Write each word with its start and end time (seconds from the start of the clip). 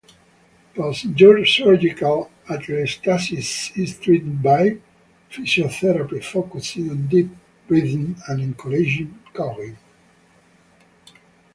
Post-surgical 0.73 2.31
atelectasis 2.49 3.77
is 3.79 3.99
treated 3.99 4.41
by 4.41 4.79
physiotherapy, 5.29 6.23
focusing 6.25 6.89
on 6.89 7.05
deep 7.05 7.29
breathing 7.67 8.15
and 8.27 8.41
encouraging 8.41 9.19
coughing. 9.31 9.77